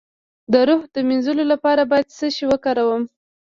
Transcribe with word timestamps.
د 0.51 0.53
روح 0.67 0.81
د 0.93 0.95
مینځلو 1.07 1.43
لپاره 1.53 1.81
باید 1.91 2.13
څه 2.17 2.25
شی 2.35 2.45
وکاروم؟ 2.47 3.03